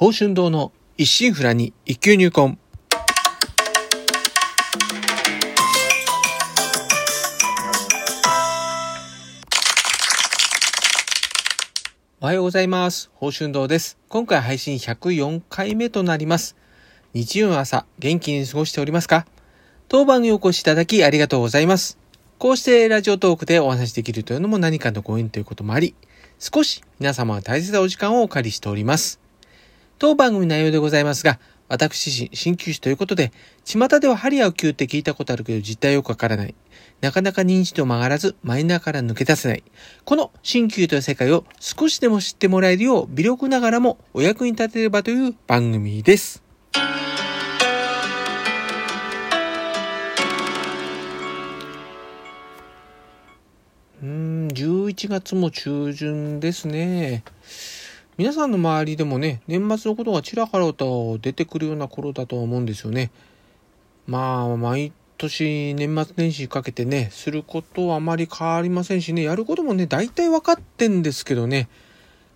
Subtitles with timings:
[0.00, 2.56] 宝春堂の一心不乱に一級入魂。
[12.20, 13.10] おはようございます。
[13.14, 13.98] 宝春堂です。
[14.08, 16.54] 今回配信104回目となります。
[17.12, 19.26] 日曜の朝、元気に過ごしておりますか？
[19.88, 21.98] 当番にお越しいただきありがとうございます。
[22.38, 25.96] こうしてラジオトークでお話しできるというのも何かのご縁ということもあり、
[26.38, 29.18] 少し皆様は大切なお時間をお借りしております。
[29.98, 33.32] 当番組内容でございますが、私自身、鍼灸師ということで、
[33.64, 36.54] 巷では針や灸って聞いたことあるけど実態よくわからない。
[37.00, 39.64] なかなか認知度曲がらず、マイナーから抜け出せない。
[40.04, 46.42] この鍼灸という世界を少しでも知ってもらえるよう、微力ながらもお役に立てればという番組です。
[54.00, 57.24] うん、11月も中旬ですね。
[58.18, 63.12] 皆さんの周りでもね、年末のことがちらほらと出てくるような頃だと思うんですよね。
[64.08, 71.68] まあ、毎年年末年始かけてね、することはあまり変わりませんしね、やることもね、大体分かってんですけどね、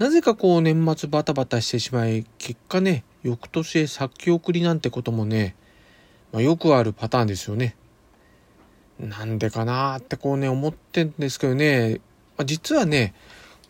[0.00, 5.54] なぜかこう年末バタバタしてしまい、結果ね、翌年へ先送りなんてこともね、
[6.32, 7.76] まあ、よくあるパターンですよね。
[8.98, 12.00] なんでかなーってこうね、思ってんですけどね、
[12.36, 13.14] まあ、実はね、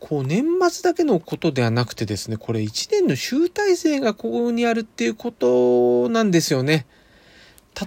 [0.01, 6.87] こう年末だけのことではなくてですね、これ一年の集大成がここにあるっていうことなんですよね。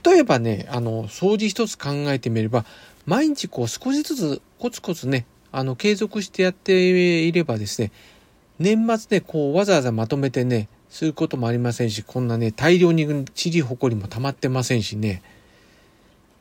[0.06, 2.66] 例えばね、あの、掃除一つ考えてみれば、
[3.06, 7.92] 毎日こう少しずつコツコツね、あの、継続してやっていればですね、
[8.60, 15.22] 年末でこうわざわざまとめてね、することもありませんし、こんなね、大量に塵ほこりも溜まってませんしね。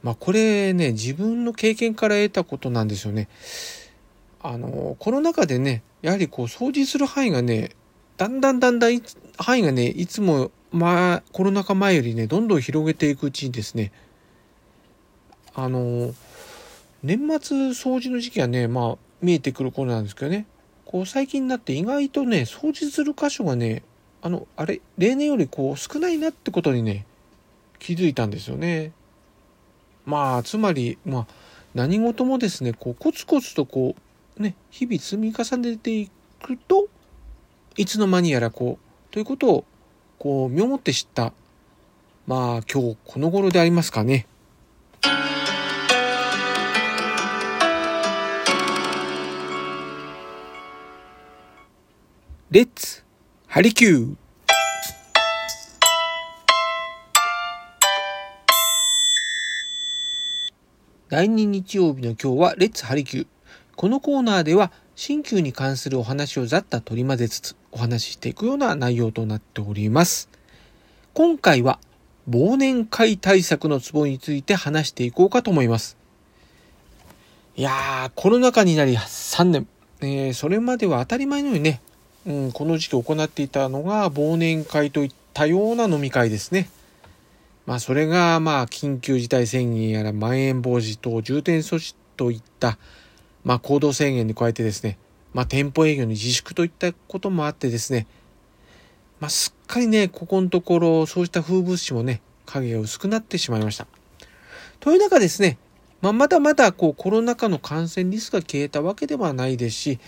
[0.02, 3.28] まあこれね、自分の経験から得たことなんですよね。
[4.42, 7.70] あの、コロナ禍でね、やはりこう掃除する範囲がね、
[8.16, 9.00] だんだんだんだん
[9.38, 13.92] 範囲がね、いつも、まあ、コロナ禍前よりね、どんどん広げていくうちにですね、
[15.54, 16.14] あの、
[17.02, 20.46] 年末掃除の時期はね、まあ、見えてくる頃なんですけどね、
[20.84, 23.82] こう最近になって意外とね、掃除する箇所がね、
[24.22, 27.06] あの、あれ、例年よりこう少ないなってことにね、
[27.78, 28.92] 気づいたんですよね。
[30.04, 31.26] まあ、つまり、まあ、
[31.74, 34.02] 何事もですね、こう、コツコツとこう、
[34.40, 36.10] ね、日々積み重ねてい
[36.42, 36.88] くと、
[37.76, 39.64] いつの間にやらこう、ということを、
[40.18, 41.34] こう、身をもって知った、
[42.26, 44.26] まあ、今日この頃でありますかね。
[52.50, 53.04] レッツ、
[53.46, 54.16] ハリキュー
[61.10, 63.39] 第2日曜日の今日はレッツハリキュー。
[63.80, 70.28] このコーナーでは新旧に関するお話をざっと取り混ぜつつお話ししていくような内容となっております。
[71.14, 71.78] 今回は
[72.28, 75.96] 忘年会対策のツボについて話していこうかと思います。
[77.56, 79.66] いやー、コロナ禍になり3年。
[80.02, 81.80] えー、それまでは当たり前のようにね、
[82.26, 86.68] うん、この時期行っていたのが忘年会といったような飲み会ですね。
[87.64, 92.76] まあそれがまあ緊急事態宣言やらまん延防止等重点措置といった
[93.44, 94.98] まあ行動制限に加えてですね、
[95.32, 98.06] まあ店舗営業に自粛といったこともあってですね、
[99.20, 103.86] まあすっかりね、ここのところそうした風物詩もね、影が薄くなってしまいました。
[104.80, 105.58] という中ですね、
[106.00, 109.98] まあまだまだこうコロナ禍の感染リスクが消えたわけではないですし、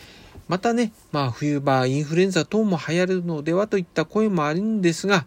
[0.49, 5.27] またね、まあ冬場インフルエンザ等も流行るのではといった声もあるんですが、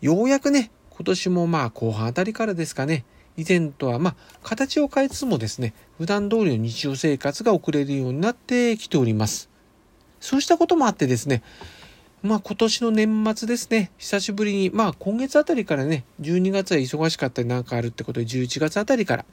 [0.00, 3.04] ようやくね、今年もまあ後半あたりからですかね、
[3.38, 9.48] 以前とはまあ形を変えつつもですね、普段通りの日常生活が送れるようになってきております。
[10.20, 11.44] そうしたこともあってですね、
[12.20, 19.24] まあ今年の年末ですね、久しぶりに、まあ今月あたりからね、12月は忙しかったりなんかあるってことで11月あたりから、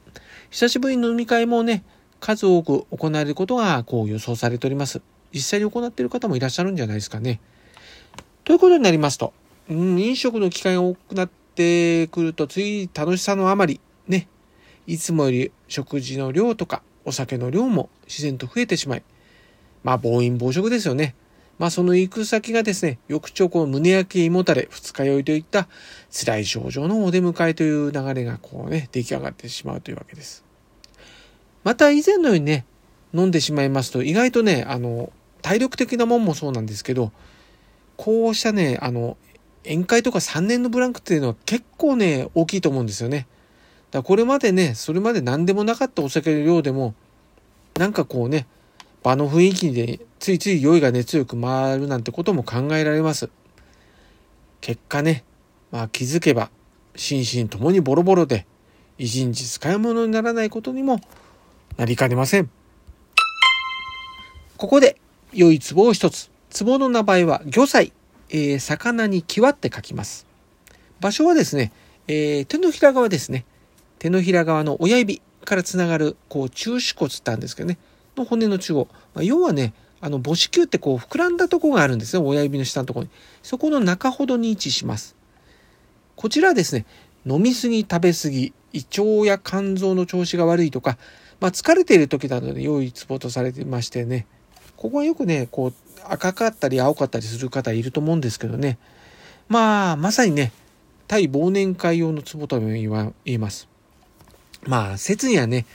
[0.52, 1.84] 久しぶりの飲み会もね、
[2.20, 5.02] 数多く行われることがこう予想されております。
[5.34, 7.42] 実際に行っている方もいらっしゃるんじゃないですかね。
[8.44, 9.34] ということになりますと、
[9.68, 14.28] うん、飲食の機会が多くなってくると、つい楽しさのあまり、ね、
[14.88, 19.04] いつもより食事の量とかお酒の量も自然と増えてしまい、
[19.84, 21.16] まあ暴飲暴食ですよね。
[21.58, 25.68] まあその行く先がですね、翌朝こう胸焼け胃もたれ、二日酔いといった
[26.12, 30.44] 辛い症状のお出迎えという流れがこうね、出来上がってしまうというわけです。
[31.64, 32.66] また以前のようにね、
[33.14, 35.12] 飲んでしまいますと意外とね、あの、
[35.42, 37.12] 体力的なもんもそうなんですけど、
[37.96, 39.18] こうしたね、あの、
[39.64, 43.28] 宴会とか3年のブランクっていうのは結構ね、大きいと思うんですよね。
[43.96, 46.94] だこれまでね、それまで何でもなかったお酒の量でも、
[47.76, 48.46] なんかこうね、
[49.04, 53.30] 場の雰囲気でついつい酔いが熱強く回るなんてことも考えられます。
[54.60, 55.24] 結果ね、
[55.72, 56.50] まあ気づけば
[56.98, 58.46] 心身ともにボロボロで
[58.98, 61.00] 一日使い物にならないことにも
[61.78, 62.50] なりかねません。
[64.58, 64.98] ここで
[65.32, 66.30] 良い壺を一つ。
[66.58, 67.94] 壺の名前は魚菜、
[68.30, 70.26] えー、魚に際って書きます。
[71.00, 71.72] 場所はですね、
[72.10, 73.46] えー、手のひら側ですね。
[74.00, 77.78] 手のひら側の親指からつながる、こう、中手骨ってあるんですけどね、
[78.16, 78.88] の骨の中央。
[79.14, 82.24] まあ、要はね、あの母子球ってこう膨らんだとこがあるんですね。
[82.24, 83.10] 親指の下のとこに。
[83.42, 85.16] そこの中ほどに位置します。
[86.16, 86.86] こちらはですね、
[87.26, 90.98] 飲みすぎ、食べすぎ、胃腸や肝臓の調子が悪いとか、
[91.40, 94.28] まあ、疲れている時などで良いツボとされてましてね、
[94.78, 98.78] ここはよくね、こう赤かったり青かったりする方いると思うんですけどね、
[99.48, 100.52] まあ、まさにね、
[101.08, 103.68] 対忘年会用のツボとも言います。
[104.66, 105.66] まあ、説にはね、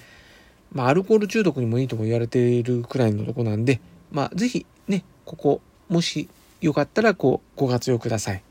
[0.72, 6.28] まあ、アルコール中毒にもいいとも言われているくらいのとこなんで、まあ、ぜひね、ここ、もし
[6.60, 8.42] よかったら、こう、ご活用ください。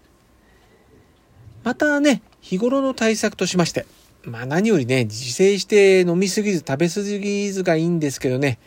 [1.63, 3.86] またね、日頃の対策としまして、
[4.24, 8.59] まあ何よりね、自制して飲みすぎず食べすぎずがいいんですけどね、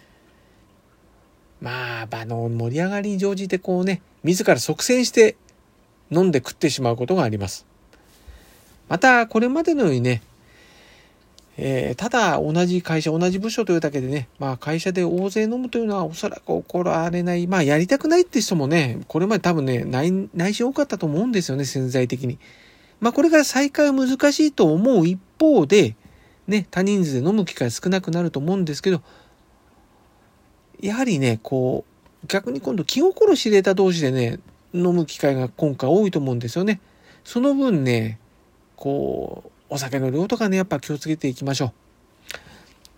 [1.60, 5.36] まあ、場の盛り上がりに乗じてこうね、自ら即戦して
[6.10, 7.66] 飲んで食ってしまうことがあります。
[8.88, 10.22] また、これまでのようにね、
[11.58, 17.46] えー、ただ同じ会社、同じ部署というだけでね、まあ会社で大勢飲むというのはおそらく起こられない。
[17.46, 22.38] まあやりたくないって人もね、これまで多分ね、内内心多かったと思うんですよね、潜在的に。
[23.00, 25.94] まあこれから再開は難しいと思う一方で、
[26.46, 29.02] ね、多人数で飲む機会少なくなると思うんですけど、
[30.81, 34.40] やはりね、こう、逆に今度気心知れた同士でね、
[34.72, 36.81] 飲む機会が今回多いと思うんですよね。
[37.25, 38.19] その分ね、
[38.76, 41.72] こう、お酒の量とかね、やっぱ気をつけていきましょう。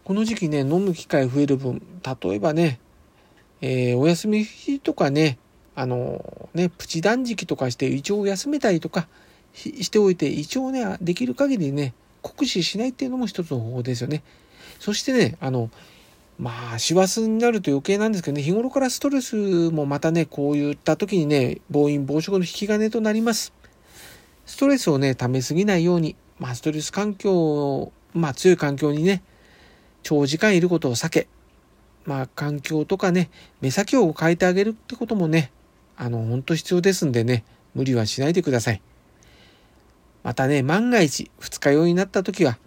[0.03, 2.81] この時期ね、飲む機会増える分、例えばね、
[3.61, 5.39] えー、お休み日とかね、
[5.77, 9.07] あのね、プチ断食とかして胃腸を休めたりとか
[9.55, 14.25] しておいて、胃腸をね、できる限りね、酷使しないっていうのも一つの方法ですよね。
[14.81, 15.71] そしてね、あの、
[16.41, 19.37] まあ、師走になると余計なんですけどね、日頃からストレス
[19.71, 23.53] もまたね、こういった時にね、暴飲暴食の引き金となります。
[24.45, 29.23] ストレスをね、溜めすぎないように、まあ、ストレス環境、まあ、強い環境にね、
[30.03, 31.27] 長時間いることを避け、
[32.05, 33.31] まあ、環境とかね、
[33.63, 35.51] 目先を変えてあげるってこともね、
[35.97, 37.45] あの、本当必要ですんでね、
[37.75, 38.83] 無理はしないでください。
[40.23, 42.59] またね、万が一、二日酔いになった時は、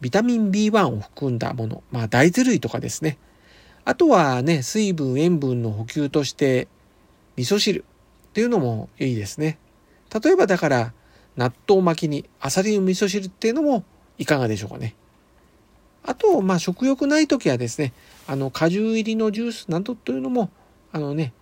[0.00, 3.18] ビタミン B1 を含んだもの、まあ、大豆類とかですね。
[3.84, 6.68] あとはね、水分、塩分の補給として、
[7.36, 9.58] 味噌汁っていうのもいいですね。
[10.24, 10.94] 例えばだから、
[11.36, 13.84] 納豆巻きにアサリの味噌汁っていうのも
[14.18, 14.94] いかがでしょうかね。
[16.02, 17.92] あと、まあ、食欲ない時はですね、
[18.26, 20.50] あの、果汁入りのジュースなどというのも、
[20.92, 21.32] あのね、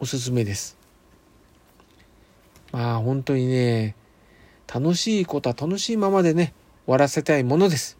[0.00, 0.76] おすすめです。
[2.72, 3.94] まあ、本当にね、
[4.72, 6.52] 楽しいことは楽しいままでね、
[6.84, 7.96] 終わらせたいものです。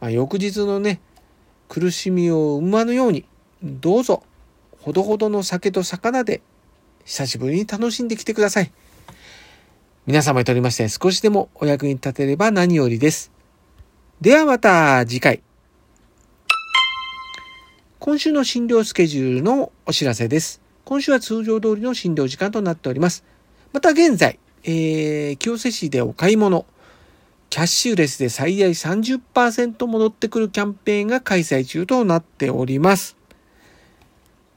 [0.00, 1.00] まあ、翌日のね、
[1.68, 3.26] 苦しみを生まぬように、
[3.62, 4.22] どうぞ、
[4.80, 6.40] ほどほどの酒と魚で、
[7.04, 8.72] 久しぶりに楽しんできてください。
[10.10, 13.30] 皆様にとりまして少しでもお役に立てれば何よりです。
[14.20, 15.40] ではまた次回。
[18.00, 20.60] 今週の診療スケジュールのお知らせです。
[20.84, 23.22] 今週は通常通りの診療時間となっております。
[23.72, 26.66] また現在、えー、清瀬市でお買い物、
[27.48, 33.16] キャッシュレスで最大30%戻ってくるキャンペーンが開催中となっております。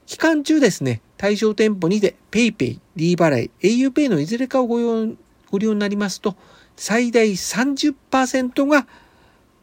[0.06, 5.14] 期間中ですね、対象店舗にて PayPay、D 払い、auPay のいずれかをご用
[5.54, 6.34] ご利用になりますと、
[6.74, 8.88] 最大30%が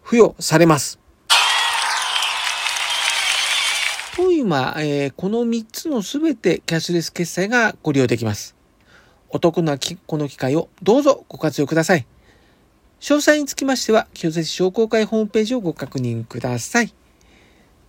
[0.05, 1.01] 付与されます。
[4.15, 8.55] と今、えー、この3つのすべてキャッシュレス決済がご利用できます。
[9.27, 12.05] お得なこの機会をどうぞご活用ください。
[13.01, 16.93] 詳細につきましては、清瀬市商工会ホームページをご確認ください。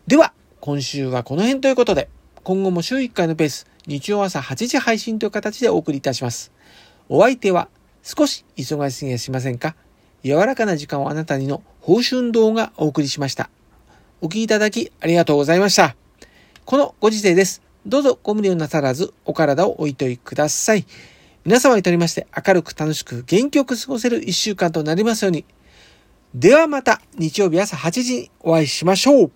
[0.08, 2.08] では、今週はこの辺ということで、
[2.42, 6.50] 今後も週1回のペース、日曜朝8時配信という形でお送りいたします。
[7.08, 7.68] お相手は、
[8.02, 9.76] 少し忙しすぎやしませんか？
[10.24, 13.50] 柔らかな時間をあなたにの報春動画お送りしました。
[14.20, 15.96] お聴きいただきありがとうございました。
[16.64, 17.62] このご時世です。
[17.86, 20.86] どうぞご無理をなさらずお体をおいといください。
[21.44, 25.44] 皆様にとりまして明るく楽しく元気よく過ごせる一週間となりますように。
[26.34, 29.32] ではまた日曜日朝8時にお会いしましょう。